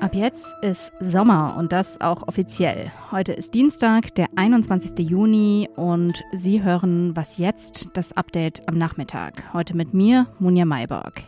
Ab 0.00 0.12
jetzt 0.12 0.52
ist 0.62 0.92
Sommer 0.98 1.54
und 1.56 1.70
das 1.70 2.00
auch 2.00 2.26
offiziell. 2.26 2.90
Heute 3.12 3.34
ist 3.34 3.54
Dienstag, 3.54 4.16
der 4.16 4.26
21. 4.34 4.98
Juni 5.08 5.68
und 5.76 6.24
Sie 6.32 6.64
hören 6.64 7.14
Was 7.14 7.38
jetzt, 7.38 7.90
das 7.92 8.16
Update 8.16 8.68
am 8.68 8.76
Nachmittag. 8.76 9.52
Heute 9.52 9.76
mit 9.76 9.94
mir, 9.94 10.26
Munja 10.40 10.64
Mayborg. 10.64 11.22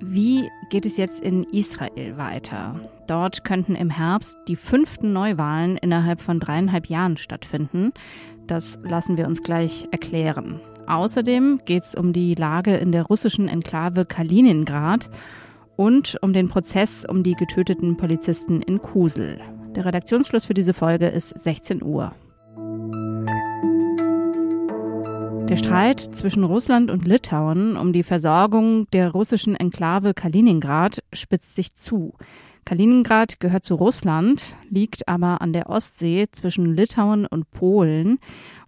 Wie 0.00 0.48
geht 0.70 0.86
es 0.86 0.96
jetzt 0.96 1.20
in 1.20 1.44
Israel 1.44 2.16
weiter? 2.16 2.80
Dort 3.06 3.44
könnten 3.44 3.74
im 3.74 3.90
Herbst 3.90 4.38
die 4.48 4.56
fünften 4.56 5.12
Neuwahlen 5.12 5.76
innerhalb 5.76 6.22
von 6.22 6.40
dreieinhalb 6.40 6.86
Jahren 6.86 7.18
stattfinden. 7.18 7.92
Das 8.46 8.78
lassen 8.82 9.18
wir 9.18 9.26
uns 9.26 9.42
gleich 9.42 9.86
erklären. 9.90 10.62
Außerdem 10.86 11.60
geht 11.64 11.84
es 11.84 11.94
um 11.94 12.12
die 12.12 12.34
Lage 12.34 12.76
in 12.76 12.92
der 12.92 13.04
russischen 13.04 13.48
Enklave 13.48 14.04
Kaliningrad 14.04 15.08
und 15.76 16.16
um 16.22 16.32
den 16.32 16.48
Prozess 16.48 17.04
um 17.08 17.22
die 17.22 17.34
getöteten 17.34 17.96
Polizisten 17.96 18.60
in 18.62 18.80
Kusel. 18.80 19.40
Der 19.74 19.84
Redaktionsschluss 19.86 20.44
für 20.44 20.54
diese 20.54 20.74
Folge 20.74 21.06
ist 21.06 21.30
16 21.30 21.82
Uhr. 21.82 22.12
Der 25.48 25.56
Streit 25.56 26.00
zwischen 26.00 26.44
Russland 26.44 26.90
und 26.90 27.06
Litauen 27.06 27.76
um 27.76 27.92
die 27.92 28.02
Versorgung 28.02 28.86
der 28.92 29.10
russischen 29.10 29.56
Enklave 29.56 30.14
Kaliningrad 30.14 31.02
spitzt 31.12 31.54
sich 31.54 31.74
zu. 31.74 32.14
Kaliningrad 32.64 33.40
gehört 33.40 33.64
zu 33.64 33.74
Russland, 33.74 34.56
liegt 34.70 35.06
aber 35.06 35.42
an 35.42 35.52
der 35.52 35.68
Ostsee 35.68 36.26
zwischen 36.32 36.74
Litauen 36.74 37.26
und 37.26 37.50
Polen 37.50 38.18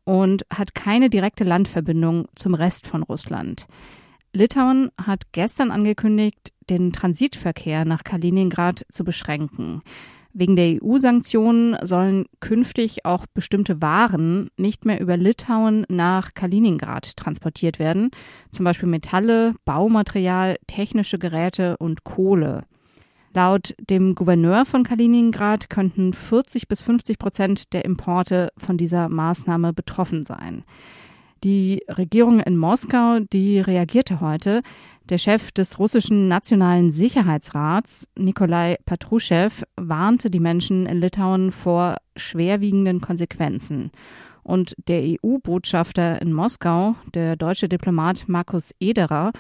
und 0.07 0.47
hat 0.51 0.75
keine 0.75 1.11
direkte 1.11 1.45
Landverbindung 1.45 2.29
zum 2.35 2.55
Rest 2.55 2.87
von 2.87 3.03
Russland. 3.03 3.67
Litauen 4.33 4.91
hat 5.05 5.33
gestern 5.33 5.71
angekündigt, 5.71 6.53
den 6.71 6.93
Transitverkehr 6.93 7.85
nach 7.85 8.05
Kaliningrad 8.05 8.87
zu 8.91 9.05
beschränken. 9.05 9.83
Wegen 10.33 10.55
der 10.55 10.83
EU-Sanktionen 10.83 11.77
sollen 11.83 12.27
künftig 12.41 13.07
auch 13.07 13.25
bestimmte 13.27 13.81
Waren 13.81 14.51
nicht 14.59 14.85
mehr 14.85 15.01
über 15.01 15.17
Litauen 15.17 15.87
nach 15.89 16.35
Kaliningrad 16.35 17.17
transportiert 17.17 17.79
werden, 17.79 18.11
zum 18.51 18.65
Beispiel 18.65 18.89
Metalle, 18.89 19.55
Baumaterial, 19.65 20.57
technische 20.67 21.19
Geräte 21.19 21.79
und 21.79 22.05
Kohle. 22.05 22.65
Laut 23.37 23.75
dem 23.91 24.15
Gouverneur 24.15 24.65
von 24.65 24.83
Kaliningrad 24.83 25.69
könnten 25.69 26.15
40 26.15 26.69
bis 26.69 26.81
50 26.81 27.19
Prozent 27.19 27.75
der 27.75 27.85
Importe 27.85 28.49
von 28.57 28.79
dieser 28.79 29.11
Maßnahme 29.11 29.75
betroffen 29.75 30.25
sein. 30.25 30.65
Die 31.45 31.85
Regierung 31.87 32.41
in 32.41 32.57
Moskau, 32.57 33.19
die 33.31 33.61
reagierte 33.61 34.23
heute. 34.23 34.63
Der 35.11 35.19
Chef 35.19 35.53
des 35.53 35.79
russischen 35.79 36.29
Nationalen 36.29 36.93
Sicherheitsrats, 36.93 38.09
Nikolai 38.17 38.77
Patruschew, 38.87 39.51
warnte 39.77 40.31
die 40.31 40.41
Menschen 40.41 40.87
in 40.87 41.03
Litauen 41.03 41.53
vor 41.53 41.99
schwerwiegenden 42.17 43.03
Konsequenzen. 43.03 43.91
Und 44.45 44.77
der 44.89 45.03
EU-Botschafter 45.03 46.23
in 46.23 46.33
Moskau, 46.33 46.95
der 47.13 47.37
deutsche 47.37 47.69
Diplomat 47.69 48.29
Markus 48.29 48.73
Ederer, 48.81 49.33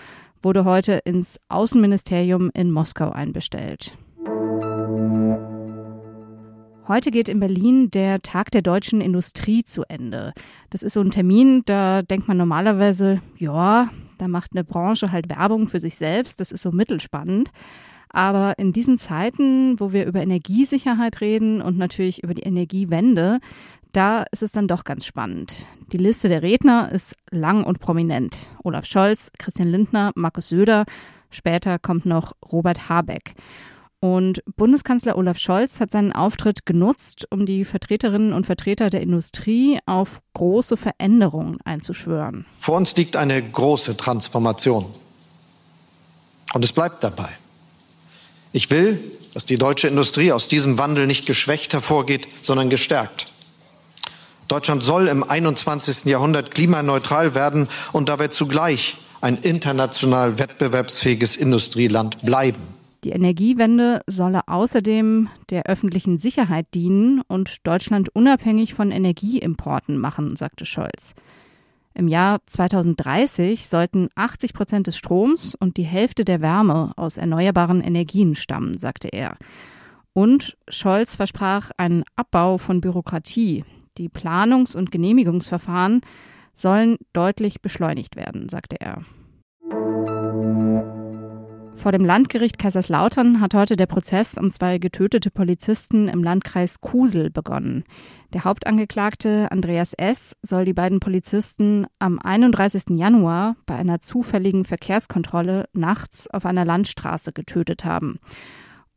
wurde 0.47 0.64
heute 0.64 1.00
ins 1.05 1.41
Außenministerium 1.48 2.52
in 2.55 2.70
Moskau 2.70 3.11
einbestellt. 3.11 3.98
Heute 6.86 7.11
geht 7.11 7.28
in 7.28 7.41
Berlin 7.41 7.91
der 7.91 8.22
Tag 8.22 8.52
der 8.52 8.62
deutschen 8.62 9.00
Industrie 9.00 9.64
zu 9.64 9.83
Ende. 9.89 10.33
Das 10.70 10.84
ist 10.84 10.92
so 10.92 11.00
ein 11.00 11.11
Termin, 11.11 11.62
da 11.67 12.02
denkt 12.02 12.28
man 12.28 12.36
normalerweise, 12.36 13.20
ja, 13.36 13.91
da 14.19 14.28
macht 14.28 14.52
eine 14.55 14.62
Branche 14.62 15.11
halt 15.11 15.28
Werbung 15.28 15.67
für 15.67 15.80
sich 15.80 15.97
selbst, 15.97 16.39
das 16.39 16.52
ist 16.52 16.62
so 16.62 16.70
mittelspannend. 16.70 17.50
Aber 18.08 18.56
in 18.56 18.72
diesen 18.72 18.98
Zeiten, 18.98 19.80
wo 19.80 19.92
wir 19.92 20.06
über 20.06 20.22
Energiesicherheit 20.22 21.20
reden 21.20 21.61
und 21.61 21.77
natürlich 21.77 22.22
über 22.22 22.34
die 22.34 22.44
Energiewende, 22.44 23.40
da 23.96 24.24
ist 24.30 24.42
es 24.42 24.52
dann 24.52 24.68
doch 24.68 24.84
ganz 24.84 25.07
spannend. 25.07 25.67
Die 25.92 25.96
Liste 25.96 26.29
der 26.29 26.42
Redner 26.42 26.92
ist 26.92 27.14
lang 27.30 27.64
und 27.64 27.80
prominent. 27.80 28.36
Olaf 28.62 28.84
Scholz, 28.84 29.30
Christian 29.39 29.70
Lindner, 29.70 30.12
Markus 30.14 30.51
Söder, 30.51 30.84
später 31.30 31.79
kommt 31.79 32.05
noch 32.05 32.34
Robert 32.52 32.90
Habeck. 32.90 33.34
Und 33.98 34.42
Bundeskanzler 34.57 35.17
Olaf 35.17 35.39
Scholz 35.39 35.80
hat 35.80 35.90
seinen 35.90 36.12
Auftritt 36.12 36.67
genutzt, 36.67 37.27
um 37.30 37.46
die 37.46 37.64
Vertreterinnen 37.64 38.34
und 38.34 38.45
Vertreter 38.45 38.90
der 38.90 39.01
Industrie 39.01 39.79
auf 39.86 40.20
große 40.34 40.77
Veränderungen 40.77 41.58
einzuschwören. 41.64 42.45
Vor 42.61 42.77
uns 42.77 42.95
liegt 42.96 43.17
eine 43.17 43.42
große 43.42 43.96
Transformation. 43.96 44.84
Und 46.52 46.64
es 46.64 46.73
bleibt 46.73 47.02
dabei. 47.02 47.30
Ich 48.52 48.70
will, 48.70 49.01
dass 49.33 49.46
die 49.46 49.57
deutsche 49.57 49.89
Industrie 49.89 50.33
aus 50.33 50.48
diesem 50.48 50.78
Wandel 50.78 51.07
nicht 51.07 51.24
geschwächt 51.24 51.73
hervorgeht, 51.73 52.28
sondern 52.42 52.68
gestärkt. 52.68 53.27
Deutschland 54.48 54.83
soll 54.83 55.08
im 55.08 55.23
21. 55.24 56.05
Jahrhundert 56.05 56.52
klimaneutral 56.52 57.34
werden 57.34 57.68
und 57.92 58.08
dabei 58.08 58.29
zugleich 58.29 58.96
ein 59.20 59.36
international 59.36 60.39
wettbewerbsfähiges 60.39 61.36
Industrieland 61.36 62.23
bleiben. 62.23 62.61
Die 63.05 63.11
Energiewende 63.11 64.01
solle 64.07 64.40
außerdem 64.46 65.29
der 65.51 65.67
öffentlichen 65.67 66.18
Sicherheit 66.18 66.67
dienen 66.74 67.23
und 67.29 67.67
Deutschland 67.67 68.08
unabhängig 68.14 68.74
von 68.74 68.90
Energieimporten 68.90 69.98
machen, 69.98 70.36
sagte 70.36 70.67
Scholz. 70.67 71.14
Im 71.95 72.08
Jahr 72.08 72.40
2030 72.46 73.68
sollten 73.68 74.08
80 74.17 74.52
Prozent 74.52 74.86
des 74.86 74.96
Stroms 74.96 75.55
und 75.55 75.77
die 75.77 75.84
Hälfte 75.84 76.24
der 76.24 76.40
Wärme 76.40 76.92
aus 76.96 77.17
erneuerbaren 77.17 77.80
Energien 77.80 78.34
stammen, 78.34 78.77
sagte 78.77 79.08
er. 79.08 79.36
Und 80.13 80.57
Scholz 80.68 81.17
versprach 81.17 81.70
einen 81.77 82.05
Abbau 82.17 82.58
von 82.58 82.80
Bürokratie. 82.80 83.64
Die 83.98 84.08
Planungs- 84.08 84.77
und 84.77 84.90
Genehmigungsverfahren 84.90 86.01
sollen 86.55 86.96
deutlich 87.12 87.61
beschleunigt 87.61 88.17
werden, 88.17 88.48
sagte 88.48 88.80
er. 88.80 89.02
Vor 91.77 91.92
dem 91.92 92.05
Landgericht 92.05 92.58
Kaiserslautern 92.58 93.40
hat 93.40 93.55
heute 93.55 93.77
der 93.77 93.86
Prozess 93.86 94.36
um 94.36 94.51
zwei 94.51 94.79
getötete 94.79 95.30
Polizisten 95.30 96.08
im 96.08 96.24
Landkreis 96.24 96.80
Kusel 96.80 97.30
begonnen. 97.30 97.84
Der 98.33 98.45
Hauptangeklagte 98.45 99.52
Andreas 99.52 99.92
S. 99.92 100.34
soll 100.42 100.64
die 100.64 100.73
beiden 100.73 100.98
Polizisten 100.98 101.86
am 101.98 102.18
31. 102.18 102.96
Januar 102.96 103.57
bei 103.67 103.77
einer 103.77 104.01
zufälligen 104.01 104.64
Verkehrskontrolle 104.64 105.68
nachts 105.74 106.28
auf 106.28 106.45
einer 106.45 106.64
Landstraße 106.64 107.33
getötet 107.33 107.84
haben. 107.84 108.18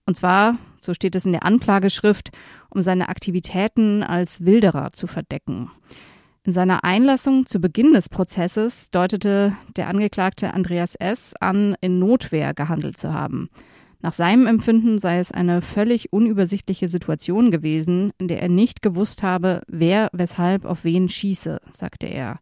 Und 0.07 0.15
zwar, 0.15 0.55
so 0.81 0.93
steht 0.93 1.15
es 1.15 1.25
in 1.25 1.31
der 1.31 1.45
Anklageschrift, 1.45 2.29
um 2.69 2.81
seine 2.81 3.09
Aktivitäten 3.09 4.03
als 4.03 4.45
Wilderer 4.45 4.91
zu 4.91 5.07
verdecken. 5.07 5.71
In 6.43 6.53
seiner 6.53 6.83
Einlassung 6.83 7.45
zu 7.45 7.59
Beginn 7.59 7.93
des 7.93 8.09
Prozesses 8.09 8.91
deutete 8.91 9.53
der 9.75 9.87
Angeklagte 9.87 10.53
Andreas 10.53 10.95
S. 10.95 11.33
an, 11.39 11.75
in 11.81 11.99
Notwehr 11.99 12.53
gehandelt 12.53 12.97
zu 12.97 13.13
haben. 13.13 13.49
Nach 14.01 14.13
seinem 14.13 14.47
Empfinden 14.47 14.97
sei 14.97 15.19
es 15.19 15.31
eine 15.31 15.61
völlig 15.61 16.13
unübersichtliche 16.13 16.87
Situation 16.87 17.51
gewesen, 17.51 18.13
in 18.17 18.29
der 18.29 18.41
er 18.41 18.47
nicht 18.47 18.81
gewusst 18.81 19.23
habe, 19.23 19.61
wer 19.67 20.09
weshalb 20.13 20.63
auf 20.63 20.85
wen 20.85 21.09
schieße, 21.09 21.59
sagte 21.73 22.07
er. 22.07 22.39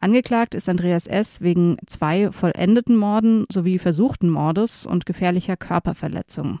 Angeklagt 0.00 0.54
ist 0.54 0.68
Andreas 0.68 1.06
S. 1.06 1.40
wegen 1.40 1.78
zwei 1.86 2.30
vollendeten 2.30 2.96
Morden 2.96 3.46
sowie 3.50 3.78
versuchten 3.78 4.28
Mordes 4.28 4.84
und 4.84 5.06
gefährlicher 5.06 5.56
Körperverletzung. 5.56 6.60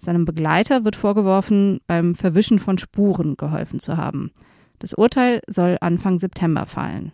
Seinem 0.00 0.24
Begleiter 0.24 0.84
wird 0.84 0.96
vorgeworfen, 0.96 1.80
beim 1.86 2.14
Verwischen 2.14 2.58
von 2.58 2.78
Spuren 2.78 3.36
geholfen 3.36 3.80
zu 3.80 3.98
haben. 3.98 4.32
Das 4.78 4.94
Urteil 4.94 5.42
soll 5.46 5.76
Anfang 5.82 6.18
September 6.18 6.64
fallen. 6.64 7.12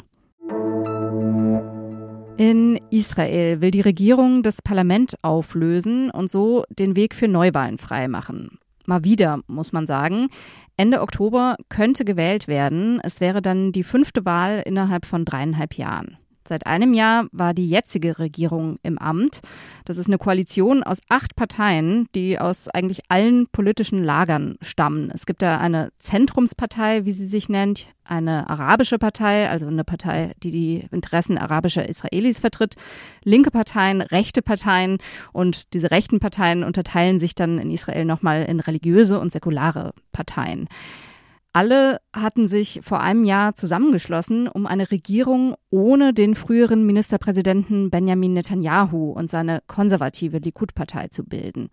In 2.36 2.78
Israel 2.90 3.60
will 3.60 3.72
die 3.72 3.80
Regierung 3.80 4.44
das 4.44 4.62
Parlament 4.62 5.16
auflösen 5.22 6.10
und 6.10 6.30
so 6.30 6.64
den 6.70 6.94
Weg 6.94 7.14
für 7.14 7.26
Neuwahlen 7.26 7.78
freimachen. 7.78 8.58
Mal 8.84 9.02
wieder, 9.02 9.40
muss 9.48 9.72
man 9.72 9.88
sagen. 9.88 10.28
Ende 10.76 11.00
Oktober 11.00 11.56
könnte 11.68 12.04
gewählt 12.04 12.46
werden. 12.46 13.00
Es 13.02 13.20
wäre 13.20 13.42
dann 13.42 13.72
die 13.72 13.82
fünfte 13.82 14.24
Wahl 14.24 14.62
innerhalb 14.64 15.06
von 15.06 15.24
dreieinhalb 15.24 15.74
Jahren. 15.74 16.18
Seit 16.48 16.66
einem 16.66 16.94
Jahr 16.94 17.26
war 17.32 17.54
die 17.54 17.68
jetzige 17.68 18.18
Regierung 18.18 18.78
im 18.82 18.98
Amt. 18.98 19.40
Das 19.84 19.98
ist 19.98 20.06
eine 20.06 20.18
Koalition 20.18 20.82
aus 20.82 20.98
acht 21.08 21.36
Parteien, 21.36 22.06
die 22.14 22.38
aus 22.38 22.68
eigentlich 22.68 23.02
allen 23.08 23.48
politischen 23.48 24.04
Lagern 24.04 24.56
stammen. 24.62 25.10
Es 25.12 25.26
gibt 25.26 25.42
da 25.42 25.58
eine 25.58 25.90
Zentrumspartei, 25.98 27.04
wie 27.04 27.12
sie 27.12 27.26
sich 27.26 27.48
nennt, 27.48 27.88
eine 28.04 28.48
arabische 28.48 28.98
Partei, 28.98 29.50
also 29.50 29.66
eine 29.66 29.84
Partei, 29.84 30.32
die 30.42 30.50
die 30.50 30.86
Interessen 30.92 31.38
arabischer 31.38 31.88
Israelis 31.88 32.38
vertritt, 32.38 32.74
linke 33.24 33.50
Parteien, 33.50 34.00
rechte 34.00 34.42
Parteien 34.42 34.98
und 35.32 35.72
diese 35.74 35.90
rechten 35.90 36.20
Parteien 36.20 36.62
unterteilen 36.62 37.18
sich 37.18 37.34
dann 37.34 37.58
in 37.58 37.70
Israel 37.70 38.04
nochmal 38.04 38.44
in 38.44 38.60
religiöse 38.60 39.18
und 39.18 39.32
säkulare 39.32 39.92
Parteien. 40.12 40.68
Alle 41.56 42.02
hatten 42.14 42.48
sich 42.48 42.80
vor 42.82 43.00
einem 43.00 43.24
Jahr 43.24 43.54
zusammengeschlossen, 43.54 44.46
um 44.46 44.66
eine 44.66 44.90
Regierung 44.90 45.54
ohne 45.70 46.12
den 46.12 46.34
früheren 46.34 46.84
Ministerpräsidenten 46.84 47.88
Benjamin 47.88 48.34
Netanyahu 48.34 49.12
und 49.12 49.30
seine 49.30 49.62
konservative 49.66 50.36
Likud-Partei 50.36 51.08
zu 51.08 51.24
bilden. 51.24 51.70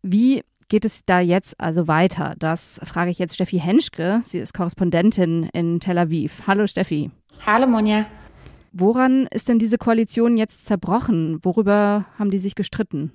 Wie 0.00 0.42
geht 0.68 0.86
es 0.86 1.04
da 1.04 1.20
jetzt 1.20 1.60
also 1.60 1.86
weiter? 1.86 2.32
Das 2.38 2.80
frage 2.82 3.10
ich 3.10 3.18
jetzt 3.18 3.34
Steffi 3.34 3.58
Henschke. 3.58 4.22
Sie 4.24 4.38
ist 4.38 4.54
Korrespondentin 4.54 5.50
in 5.52 5.80
Tel 5.80 5.98
Aviv. 5.98 6.44
Hallo 6.46 6.66
Steffi. 6.66 7.10
Hallo 7.44 7.66
Monja. 7.66 8.06
Woran 8.72 9.26
ist 9.26 9.50
denn 9.50 9.58
diese 9.58 9.76
Koalition 9.76 10.38
jetzt 10.38 10.64
zerbrochen? 10.64 11.40
Worüber 11.42 12.06
haben 12.18 12.30
die 12.30 12.38
sich 12.38 12.54
gestritten? 12.54 13.12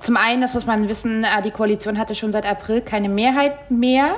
Zum 0.00 0.16
einen, 0.16 0.40
das 0.40 0.54
muss 0.54 0.66
man 0.66 0.88
wissen, 0.88 1.24
äh, 1.24 1.42
die 1.42 1.50
Koalition 1.50 1.98
hatte 1.98 2.14
schon 2.14 2.30
seit 2.30 2.46
April 2.46 2.80
keine 2.80 3.08
Mehrheit 3.08 3.70
mehr. 3.70 4.16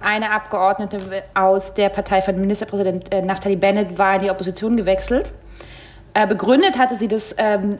Eine 0.00 0.30
Abgeordnete 0.30 0.98
aus 1.34 1.74
der 1.74 1.88
Partei 1.88 2.20
von 2.20 2.38
Ministerpräsident 2.38 3.12
äh, 3.12 3.22
Naftali 3.22 3.56
Bennett 3.56 3.98
war 3.98 4.16
in 4.16 4.22
die 4.22 4.30
Opposition 4.30 4.76
gewechselt. 4.76 5.32
Äh, 6.14 6.26
begründet 6.26 6.78
hatte 6.78 6.96
sie 6.96 7.08
das 7.08 7.34
ähm, 7.38 7.78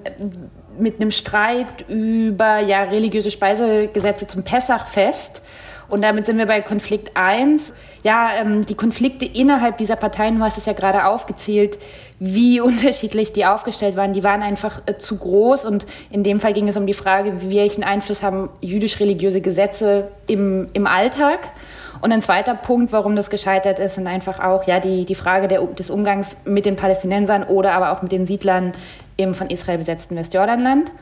mit 0.78 1.00
einem 1.00 1.10
Streit 1.10 1.88
über 1.88 2.58
ja, 2.58 2.82
religiöse 2.82 3.30
Speisegesetze 3.30 4.26
zum 4.26 4.42
Pessachfest. 4.42 5.42
Und 5.88 6.02
damit 6.02 6.26
sind 6.26 6.38
wir 6.38 6.46
bei 6.46 6.62
Konflikt 6.62 7.16
1. 7.16 7.72
Ja, 8.02 8.30
ähm, 8.40 8.66
die 8.66 8.74
Konflikte 8.74 9.24
innerhalb 9.24 9.78
dieser 9.78 9.96
Parteien, 9.96 10.38
du 10.38 10.44
hast 10.44 10.58
es 10.58 10.66
ja 10.66 10.72
gerade 10.72 11.06
aufgezählt, 11.06 11.78
wie 12.18 12.60
unterschiedlich 12.62 13.32
die 13.32 13.46
aufgestellt 13.46 13.96
waren, 13.96 14.12
die 14.12 14.24
waren 14.24 14.42
einfach 14.42 14.82
äh, 14.86 14.98
zu 14.98 15.18
groß. 15.18 15.64
Und 15.64 15.86
in 16.10 16.22
dem 16.22 16.40
Fall 16.40 16.54
ging 16.54 16.68
es 16.68 16.76
um 16.76 16.86
die 16.86 16.94
Frage, 16.94 17.50
welchen 17.50 17.84
Einfluss 17.84 18.22
haben 18.22 18.48
jüdisch-religiöse 18.60 19.40
Gesetze 19.40 20.08
im, 20.26 20.68
im 20.72 20.86
Alltag. 20.86 21.50
Und 22.00 22.12
ein 22.12 22.22
zweiter 22.22 22.54
Punkt, 22.54 22.92
warum 22.92 23.16
das 23.16 23.30
gescheitert 23.30 23.78
ist, 23.78 23.94
sind 23.94 24.06
einfach 24.06 24.40
auch 24.40 24.64
ja, 24.64 24.80
die, 24.80 25.04
die 25.04 25.14
Frage 25.14 25.48
der, 25.48 25.62
des 25.62 25.90
Umgangs 25.90 26.36
mit 26.44 26.66
den 26.66 26.76
Palästinensern 26.76 27.44
oder 27.44 27.72
aber 27.72 27.92
auch 27.92 28.02
mit 28.02 28.12
den 28.12 28.26
Siedlern 28.26 28.72
im 29.16 29.34
von 29.34 29.48
Israel 29.48 29.78
besetzten 29.78 30.16
Westjordanland. 30.16 30.92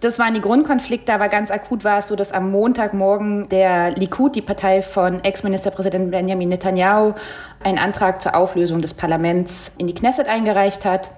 Das 0.00 0.18
waren 0.18 0.34
die 0.34 0.40
Grundkonflikte, 0.40 1.14
aber 1.14 1.28
ganz 1.28 1.50
akut 1.50 1.84
war 1.84 1.98
es 1.98 2.08
so, 2.08 2.16
dass 2.16 2.32
am 2.32 2.50
Montagmorgen 2.50 3.48
der 3.48 3.92
Likud, 3.92 4.34
die 4.34 4.42
Partei 4.42 4.82
von 4.82 5.22
Ex-Ministerpräsident 5.22 6.10
Benjamin 6.10 6.48
Netanyahu, 6.48 7.14
einen 7.62 7.78
Antrag 7.78 8.20
zur 8.20 8.34
Auflösung 8.34 8.80
des 8.82 8.94
Parlaments 8.94 9.72
in 9.78 9.86
die 9.86 9.94
Knesset 9.94 10.28
eingereicht 10.28 10.84
hat 10.84 11.10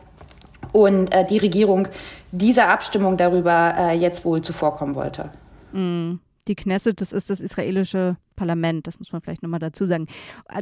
und 0.73 1.13
äh, 1.15 1.25
die 1.25 1.39
Regierung 1.39 1.89
dieser 2.31 2.69
Abstimmung 2.69 3.17
darüber 3.17 3.75
äh, 3.79 3.95
jetzt 3.95 4.27
wohl 4.27 4.43
zuvorkommen 4.43 4.95
wollte. 4.95 5.31
Mm. 5.73 6.17
Die 6.49 6.57
Knesset, 6.57 7.01
das 7.01 7.13
ist 7.13 7.31
das 7.31 7.41
israelische 7.41 8.17
Parlament, 8.35 8.87
das 8.87 8.99
muss 8.99 9.13
man 9.13 9.21
vielleicht 9.21 9.43
nochmal 9.43 9.61
dazu 9.61 9.85
sagen. 9.85 10.07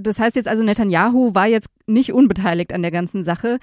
Das 0.00 0.18
heißt 0.18 0.36
jetzt 0.36 0.48
also, 0.48 0.62
Netanyahu 0.62 1.34
war 1.34 1.46
jetzt 1.46 1.68
nicht 1.86 2.12
unbeteiligt 2.12 2.72
an 2.72 2.82
der 2.82 2.90
ganzen 2.90 3.24
Sache. 3.24 3.58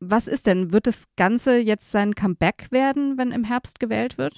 Was 0.00 0.26
ist 0.26 0.46
denn? 0.46 0.72
Wird 0.72 0.86
das 0.86 1.04
Ganze 1.16 1.58
jetzt 1.58 1.92
sein 1.92 2.14
Comeback 2.14 2.68
werden, 2.70 3.18
wenn 3.18 3.32
im 3.32 3.44
Herbst 3.44 3.78
gewählt 3.80 4.18
wird? 4.18 4.34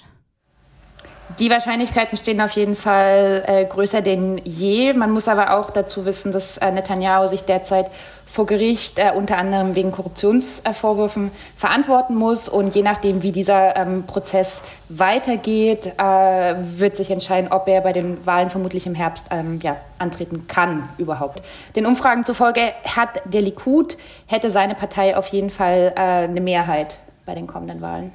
Die 1.39 1.49
Wahrscheinlichkeiten 1.49 2.17
stehen 2.17 2.41
auf 2.41 2.51
jeden 2.51 2.75
Fall 2.75 3.43
äh, 3.47 3.65
größer 3.65 4.01
denn 4.01 4.39
je. 4.43 4.93
Man 4.93 5.11
muss 5.11 5.27
aber 5.27 5.57
auch 5.57 5.71
dazu 5.71 6.05
wissen, 6.05 6.31
dass 6.31 6.57
äh, 6.57 6.71
Netanyahu 6.71 7.27
sich 7.27 7.41
derzeit 7.41 7.87
vor 8.33 8.47
Gericht 8.47 8.97
äh, 8.97 9.11
unter 9.15 9.37
anderem 9.37 9.75
wegen 9.75 9.91
Korruptionsvorwürfen 9.91 11.29
verantworten 11.55 12.15
muss. 12.15 12.49
Und 12.49 12.73
je 12.73 12.81
nachdem, 12.81 13.21
wie 13.21 13.31
dieser 13.31 13.75
ähm, 13.75 14.05
Prozess 14.07 14.63
weitergeht, 14.89 15.85
äh, 15.99 16.55
wird 16.57 16.95
sich 16.95 17.11
entscheiden, 17.11 17.51
ob 17.51 17.67
er 17.67 17.81
bei 17.81 17.93
den 17.93 18.25
Wahlen 18.25 18.49
vermutlich 18.49 18.87
im 18.87 18.95
Herbst 18.95 19.27
ähm, 19.29 19.59
ja, 19.61 19.75
antreten 19.99 20.47
kann 20.47 20.89
überhaupt. 20.97 21.43
Den 21.75 21.85
Umfragen 21.85 22.23
zufolge 22.23 22.73
hat 22.83 23.21
der 23.25 23.43
Likud, 23.43 23.97
hätte 24.25 24.49
seine 24.49 24.73
Partei 24.73 25.15
auf 25.15 25.27
jeden 25.27 25.51
Fall 25.51 25.93
äh, 25.95 25.99
eine 25.99 26.41
Mehrheit 26.41 26.97
bei 27.27 27.35
den 27.35 27.45
kommenden 27.45 27.81
Wahlen. 27.81 28.11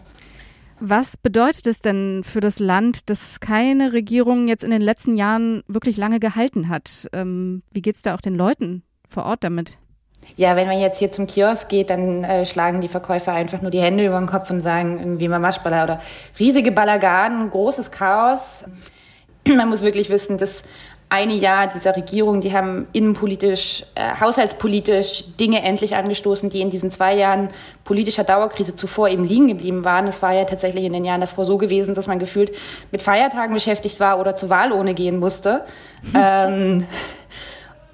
Was 0.81 1.17
bedeutet 1.17 1.69
es 1.69 1.81
denn 1.81 2.25
für 2.25 2.41
das 2.41 2.59
Land, 2.59 3.09
dass 3.09 3.39
keine 3.39 3.93
Regierung 3.93 4.49
jetzt 4.49 4.65
in 4.65 4.73
den 4.73 4.83
letzten 4.83 5.17
Jahren 5.17 5.63
wirklich 5.69 5.97
lange 5.97 6.19
gehalten 6.19 6.69
hat? 6.69 7.07
Ähm, 7.13 7.63
wie 7.71 7.83
geht 7.83 7.95
es 7.95 8.03
da 8.03 8.17
auch 8.17 8.21
den 8.21 8.35
Leuten 8.35 8.83
vor 9.09 9.25
Ort 9.25 9.45
damit? 9.45 9.79
Ja, 10.37 10.55
wenn 10.55 10.69
man 10.69 10.79
jetzt 10.79 10.99
hier 10.99 11.11
zum 11.11 11.27
Kiosk 11.27 11.69
geht, 11.69 11.91
dann 11.91 12.23
äh, 12.23 12.47
schlagen 12.47 12.81
die 12.81 12.89
Verkäufer 12.89 13.33
einfach 13.33 13.61
nur 13.61 13.73
die 13.73 13.81
Hände 13.81 14.07
über 14.07 14.19
den 14.19 14.29
Kopf 14.29 14.51
und 14.51 14.61
sagen 14.61 14.99
irgendwie 14.99 15.27
Mamaschballer 15.27 15.83
oder 15.85 16.01
riesige 16.39 16.71
Balagan, 16.71 17.51
großes 17.51 17.91
Chaos. 17.91 18.65
Man 19.49 19.69
muss 19.69 19.83
wirklich 19.83 20.11
wissen, 20.11 20.39
dass 20.39 20.63
eine 21.11 21.33
Jahr 21.33 21.69
dieser 21.69 21.97
Regierung, 21.97 22.41
die 22.41 22.53
haben 22.53 22.87
innenpolitisch, 22.93 23.85
äh, 23.95 24.15
haushaltspolitisch 24.21 25.25
Dinge 25.41 25.63
endlich 25.63 25.97
angestoßen, 25.97 26.51
die 26.51 26.61
in 26.61 26.71
diesen 26.71 26.91
zwei 26.91 27.15
Jahren 27.15 27.49
politischer 27.85 28.25
Dauerkrise 28.25 28.75
zuvor 28.75 29.09
eben 29.09 29.25
liegen 29.25 29.49
geblieben 29.49 29.85
waren. 29.85 30.07
Es 30.07 30.21
war 30.21 30.35
ja 30.35 30.45
tatsächlich 30.45 30.85
in 30.85 30.93
den 30.93 31.05
Jahren 31.05 31.23
davor 31.23 31.47
so 31.47 31.57
gewesen, 31.57 31.95
dass 31.95 32.07
man 32.07 32.19
gefühlt 32.19 32.53
mit 32.93 33.03
Feiertagen 33.03 33.55
beschäftigt 33.55 34.01
war 34.01 34.21
oder 34.21 34.37
zur 34.37 34.51
Wahl 34.51 34.71
ohne 34.71 34.93
gehen 34.93 35.19
musste. 35.19 35.65
ähm, 36.15 36.87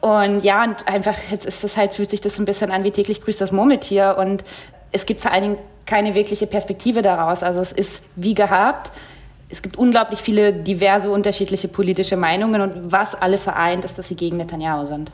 und 0.04 0.44
ja, 0.44 0.64
und 0.64 0.86
einfach, 0.86 1.16
jetzt 1.30 1.46
ist 1.46 1.64
es 1.64 1.78
halt, 1.78 1.94
fühlt 1.94 2.10
sich 2.10 2.20
das 2.20 2.38
ein 2.38 2.44
bisschen 2.44 2.70
an 2.70 2.84
wie 2.84 2.90
täglich 2.90 3.22
grüßt 3.22 3.40
das 3.40 3.52
Murmeltier. 3.52 4.16
Und 4.18 4.44
es 4.92 5.06
gibt 5.06 5.22
vor 5.22 5.30
allen 5.30 5.42
Dingen 5.42 5.58
keine 5.86 6.14
wirkliche 6.14 6.46
Perspektive 6.46 7.00
daraus. 7.00 7.42
Also 7.42 7.60
es 7.60 7.72
ist 7.72 8.04
wie 8.14 8.34
gehabt. 8.34 8.92
Es 9.48 9.62
gibt 9.62 9.78
unglaublich 9.78 10.18
viele 10.18 10.52
diverse, 10.52 11.10
unterschiedliche 11.10 11.68
politische 11.68 12.18
Meinungen. 12.18 12.60
Und 12.60 12.92
was 12.92 13.14
alle 13.14 13.38
vereint, 13.38 13.86
ist, 13.86 13.96
dass 13.96 14.08
sie 14.08 14.14
gegen 14.14 14.36
Netanyahu 14.36 14.84
sind. 14.84 15.10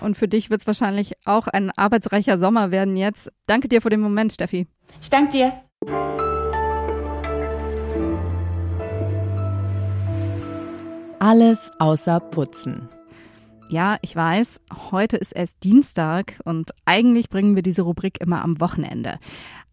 Und 0.00 0.16
für 0.16 0.28
dich 0.28 0.50
wird 0.50 0.60
es 0.60 0.68
wahrscheinlich 0.68 1.14
auch 1.24 1.48
ein 1.48 1.72
arbeitsreicher 1.74 2.38
Sommer 2.38 2.70
werden 2.70 2.96
jetzt. 2.96 3.32
Danke 3.48 3.66
dir 3.66 3.82
für 3.82 3.90
den 3.90 3.98
Moment, 3.98 4.32
Steffi. 4.32 4.68
Ich 5.02 5.10
danke 5.10 5.32
dir. 5.32 5.52
Alles 11.18 11.72
außer 11.80 12.20
Putzen. 12.20 12.88
Ja, 13.70 13.98
ich 14.00 14.16
weiß, 14.16 14.60
heute 14.90 15.18
ist 15.18 15.32
erst 15.32 15.62
Dienstag 15.62 16.40
und 16.44 16.70
eigentlich 16.86 17.28
bringen 17.28 17.54
wir 17.54 17.62
diese 17.62 17.82
Rubrik 17.82 18.18
immer 18.18 18.42
am 18.42 18.62
Wochenende. 18.62 19.18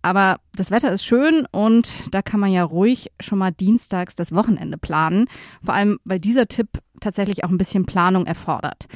Aber 0.02 0.38
das 0.54 0.70
Wetter 0.70 0.92
ist 0.92 1.06
schön 1.06 1.48
und 1.52 2.14
da 2.14 2.22
kann 2.22 2.42
man 2.42 2.52
ja 2.52 2.64
ruhig 2.64 3.10
schon 3.22 3.40
mal 3.40 3.52
dienstags 3.52 4.14
das 4.14 4.34
Wochenende 4.34 4.78
planen. 4.78 5.28
Vor 5.64 5.74
allem, 5.74 5.98
weil 6.04 6.20
dieser 6.20 6.48
Tipp 6.48 6.68
tatsächlich 7.00 7.46
auch 7.46 7.50
ein 7.50 7.58
bisschen 7.58 7.86
Planung 7.86 8.26
erfordert. 8.26 8.88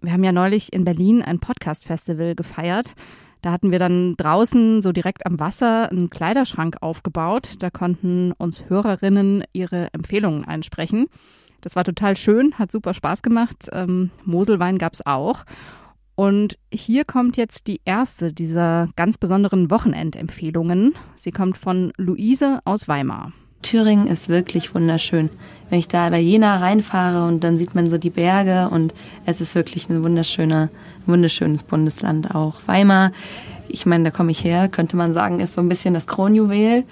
Wir 0.00 0.12
haben 0.12 0.24
ja 0.24 0.32
neulich 0.32 0.72
in 0.72 0.82
Berlin 0.82 1.22
ein 1.22 1.38
Podcast-Festival 1.38 2.34
gefeiert. 2.34 2.94
Da 3.42 3.52
hatten 3.52 3.70
wir 3.70 3.78
dann 3.78 4.16
draußen 4.16 4.82
so 4.82 4.90
direkt 4.90 5.26
am 5.26 5.38
Wasser 5.38 5.90
einen 5.90 6.10
Kleiderschrank 6.10 6.78
aufgebaut. 6.80 7.54
Da 7.60 7.70
konnten 7.70 8.32
uns 8.32 8.64
Hörerinnen 8.68 9.44
ihre 9.52 9.94
Empfehlungen 9.94 10.44
einsprechen. 10.44 11.06
Das 11.60 11.76
war 11.76 11.84
total 11.84 12.16
schön, 12.16 12.54
hat 12.58 12.72
super 12.72 12.94
Spaß 12.94 13.22
gemacht. 13.22 13.68
Ähm, 13.72 14.10
Moselwein 14.24 14.78
gab 14.78 14.94
es 14.94 15.04
auch. 15.04 15.44
Und 16.14 16.58
hier 16.72 17.04
kommt 17.04 17.36
jetzt 17.36 17.66
die 17.66 17.80
erste 17.84 18.32
dieser 18.32 18.88
ganz 18.94 19.16
besonderen 19.16 19.70
Wochenendempfehlungen. 19.70 20.94
Sie 21.14 21.30
kommt 21.30 21.56
von 21.56 21.92
Luise 21.96 22.60
aus 22.64 22.88
Weimar. 22.88 23.32
Thüringen 23.62 24.06
ist 24.06 24.28
wirklich 24.28 24.74
wunderschön. 24.74 25.30
Wenn 25.68 25.78
ich 25.78 25.88
da 25.88 26.08
bei 26.10 26.20
Jena 26.20 26.56
reinfahre 26.56 27.26
und 27.26 27.44
dann 27.44 27.56
sieht 27.56 27.74
man 27.74 27.90
so 27.90 27.98
die 27.98 28.10
Berge 28.10 28.68
und 28.70 28.94
es 29.26 29.40
ist 29.40 29.54
wirklich 29.54 29.88
ein 29.88 30.02
wunderschöner, 30.02 30.70
wunderschönes 31.06 31.64
Bundesland 31.64 32.34
auch. 32.34 32.56
Weimar, 32.66 33.12
ich 33.68 33.86
meine, 33.86 34.04
da 34.04 34.10
komme 34.10 34.30
ich 34.30 34.44
her, 34.44 34.68
könnte 34.68 34.96
man 34.96 35.12
sagen, 35.12 35.40
ist 35.40 35.54
so 35.54 35.60
ein 35.60 35.68
bisschen 35.68 35.94
das 35.94 36.06
Kronjuwel. 36.06 36.84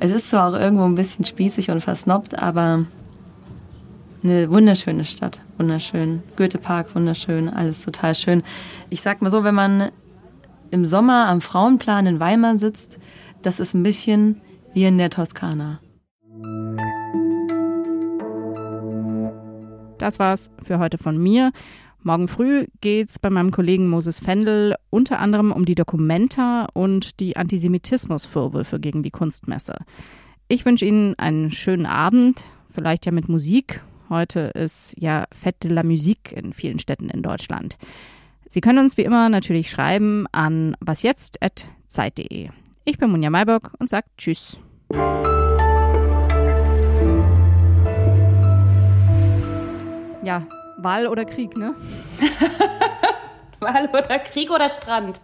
Es 0.00 0.10
ist 0.10 0.30
zwar 0.30 0.50
auch 0.50 0.58
irgendwo 0.58 0.84
ein 0.84 0.94
bisschen 0.94 1.24
spießig 1.24 1.70
und 1.70 1.80
versnobbt, 1.80 2.38
aber 2.38 2.86
eine 4.24 4.50
wunderschöne 4.50 5.04
Stadt, 5.04 5.42
wunderschön. 5.58 6.22
Goethe-Park, 6.36 6.94
wunderschön, 6.94 7.48
alles 7.48 7.84
total 7.84 8.14
schön. 8.14 8.42
Ich 8.88 9.02
sag 9.02 9.20
mal 9.20 9.30
so, 9.30 9.44
wenn 9.44 9.54
man 9.54 9.90
im 10.70 10.86
Sommer 10.86 11.28
am 11.28 11.42
Frauenplan 11.42 12.06
in 12.06 12.20
Weimar 12.20 12.58
sitzt, 12.58 12.98
das 13.42 13.60
ist 13.60 13.74
ein 13.74 13.82
bisschen 13.82 14.40
wie 14.72 14.84
in 14.84 14.96
der 14.96 15.10
Toskana. 15.10 15.80
Das 19.98 20.18
war's 20.18 20.50
für 20.62 20.78
heute 20.78 20.96
von 20.96 21.18
mir. 21.18 21.52
Morgen 22.02 22.28
früh 22.28 22.66
geht's 22.80 23.18
bei 23.18 23.30
meinem 23.30 23.50
Kollegen 23.50 23.88
Moses 23.88 24.20
Fendel 24.20 24.74
unter 24.90 25.18
anderem 25.20 25.52
um 25.52 25.66
die 25.66 25.74
Dokumenta 25.74 26.66
und 26.72 27.20
die 27.20 27.36
Antisemitismusvorwürfe 27.36 28.80
gegen 28.80 29.02
die 29.02 29.10
Kunstmesse. 29.10 29.76
Ich 30.48 30.64
wünsche 30.64 30.86
Ihnen 30.86 31.14
einen 31.18 31.50
schönen 31.50 31.86
Abend, 31.86 32.44
vielleicht 32.70 33.06
ja 33.06 33.12
mit 33.12 33.28
Musik 33.28 33.82
Heute 34.14 34.52
ist 34.54 34.94
ja 34.96 35.26
Fête 35.32 35.64
de 35.64 35.72
la 35.72 35.82
Musique 35.82 36.30
in 36.30 36.52
vielen 36.52 36.78
Städten 36.78 37.10
in 37.10 37.20
Deutschland. 37.20 37.76
Sie 38.48 38.60
können 38.60 38.78
uns 38.78 38.96
wie 38.96 39.02
immer 39.02 39.28
natürlich 39.28 39.68
schreiben 39.68 40.28
an 40.30 40.76
wasjetzt.zeit.de. 40.78 42.50
Ich 42.84 42.98
bin 42.98 43.10
Munja 43.10 43.30
Maybock 43.30 43.72
und 43.80 43.90
sage 43.90 44.06
Tschüss. 44.16 44.60
Ja, 50.22 50.46
Wahl 50.78 51.08
oder 51.08 51.24
Krieg, 51.24 51.56
ne? 51.56 51.74
Wahl 53.58 53.88
oder 53.88 54.20
Krieg 54.20 54.52
oder 54.52 54.68
Strand? 54.68 55.20